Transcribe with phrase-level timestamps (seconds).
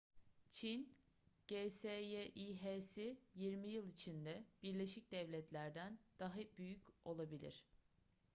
[0.49, 0.89] çin'in
[1.47, 7.65] gsyi̇h'si yirmi yıl içinde birleşik devletler'den daha büyük olabilir